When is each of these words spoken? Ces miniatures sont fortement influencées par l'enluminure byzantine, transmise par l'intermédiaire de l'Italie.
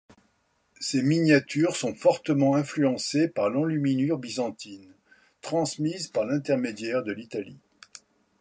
Ces 0.79 1.03
miniatures 1.03 1.75
sont 1.75 1.93
fortement 1.93 2.55
influencées 2.55 3.27
par 3.27 3.51
l'enluminure 3.51 4.17
byzantine, 4.17 4.91
transmise 5.41 6.07
par 6.07 6.25
l'intermédiaire 6.25 7.03
de 7.03 7.11
l'Italie. 7.11 7.59